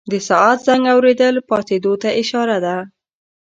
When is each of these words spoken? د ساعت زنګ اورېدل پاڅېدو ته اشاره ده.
د 0.11 0.13
ساعت 0.27 0.59
زنګ 0.67 0.83
اورېدل 0.93 1.35
پاڅېدو 1.49 1.93
ته 2.01 2.09
اشاره 2.21 2.57
ده. 2.65 2.77